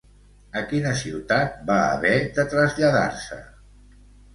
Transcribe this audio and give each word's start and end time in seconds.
A 0.61 0.63
quina 0.71 0.93
ciutat 1.01 1.61
va 1.69 1.77
haver 1.93 2.17
de 2.41 2.49
traslladar-se? 2.59 3.43